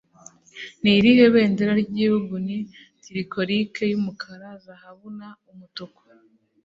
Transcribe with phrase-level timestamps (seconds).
[0.81, 2.57] Ni irihe bendera ryigihugu ni
[3.03, 6.01] Tricolorike Yumukara, Zahabu na Umutuku?